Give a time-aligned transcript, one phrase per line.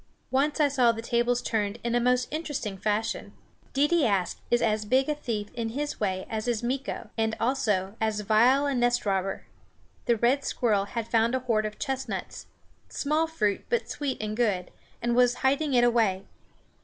[0.31, 3.33] Once I saw the tables turned in a most interesting fashion.
[3.75, 8.19] Deedeeaskh is as big a thief in his way as is Meeko, and also as
[8.21, 9.45] vile a nest robber.
[10.07, 12.47] The red squirrel had found a hoard of chestnuts
[12.89, 14.71] small fruit, but sweet and good
[15.03, 16.25] and was hiding it away.